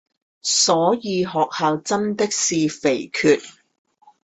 [0.41, 3.39] 所以學校真的是肥缺